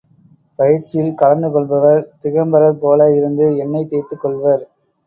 [0.59, 4.65] பயிற்சியில் கலந்துகொள்பவர் திகம்பரர் போல இருந்து எண்ணெய் தேய்த்துக் கொள்வர்.